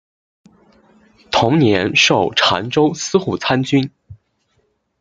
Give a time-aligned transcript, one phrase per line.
[1.29, 3.91] 同年授澶州司户参军。